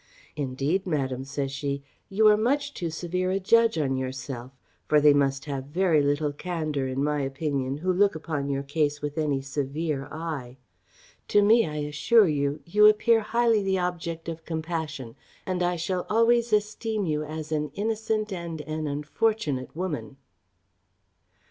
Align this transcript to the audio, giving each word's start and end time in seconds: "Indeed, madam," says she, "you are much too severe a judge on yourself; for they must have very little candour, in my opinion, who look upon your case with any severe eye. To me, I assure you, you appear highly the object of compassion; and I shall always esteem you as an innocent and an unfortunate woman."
"Indeed, 0.35 0.87
madam," 0.87 1.23
says 1.25 1.51
she, 1.51 1.83
"you 2.09 2.27
are 2.29 2.35
much 2.35 2.73
too 2.73 2.89
severe 2.89 3.29
a 3.29 3.39
judge 3.39 3.77
on 3.77 3.95
yourself; 3.95 4.51
for 4.87 4.99
they 4.99 5.13
must 5.13 5.45
have 5.45 5.65
very 5.65 6.01
little 6.01 6.33
candour, 6.33 6.87
in 6.87 7.03
my 7.03 7.21
opinion, 7.21 7.77
who 7.77 7.93
look 7.93 8.15
upon 8.15 8.49
your 8.49 8.63
case 8.63 9.03
with 9.03 9.15
any 9.15 9.43
severe 9.43 10.07
eye. 10.11 10.57
To 11.27 11.43
me, 11.43 11.67
I 11.67 11.75
assure 11.75 12.27
you, 12.27 12.61
you 12.65 12.87
appear 12.87 13.19
highly 13.19 13.61
the 13.61 13.77
object 13.77 14.27
of 14.27 14.43
compassion; 14.43 15.15
and 15.45 15.61
I 15.61 15.75
shall 15.75 16.07
always 16.09 16.51
esteem 16.51 17.05
you 17.05 17.23
as 17.23 17.51
an 17.51 17.69
innocent 17.75 18.33
and 18.33 18.59
an 18.61 18.87
unfortunate 18.87 19.75
woman." 19.75 20.17